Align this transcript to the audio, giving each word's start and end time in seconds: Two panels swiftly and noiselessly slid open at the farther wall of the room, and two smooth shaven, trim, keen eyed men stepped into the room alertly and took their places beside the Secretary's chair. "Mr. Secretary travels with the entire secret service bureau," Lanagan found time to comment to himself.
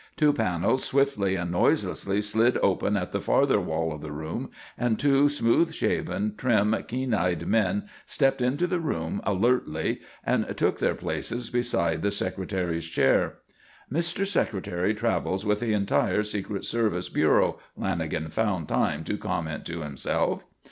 Two 0.17 0.33
panels 0.33 0.83
swiftly 0.83 1.35
and 1.35 1.51
noiselessly 1.51 2.23
slid 2.23 2.57
open 2.63 2.97
at 2.97 3.11
the 3.11 3.21
farther 3.21 3.59
wall 3.61 3.93
of 3.93 4.01
the 4.01 4.11
room, 4.11 4.49
and 4.75 4.97
two 4.97 5.29
smooth 5.29 5.71
shaven, 5.75 6.33
trim, 6.37 6.75
keen 6.87 7.13
eyed 7.13 7.45
men 7.45 7.87
stepped 8.07 8.41
into 8.41 8.65
the 8.65 8.79
room 8.79 9.21
alertly 9.25 9.99
and 10.25 10.57
took 10.57 10.79
their 10.79 10.95
places 10.95 11.51
beside 11.51 12.01
the 12.01 12.09
Secretary's 12.09 12.85
chair. 12.85 13.35
"Mr. 13.93 14.25
Secretary 14.25 14.95
travels 14.95 15.45
with 15.45 15.59
the 15.59 15.71
entire 15.71 16.23
secret 16.23 16.65
service 16.65 17.07
bureau," 17.07 17.59
Lanagan 17.77 18.33
found 18.33 18.67
time 18.67 19.03
to 19.03 19.19
comment 19.19 19.65
to 19.67 19.81
himself. 19.81 20.43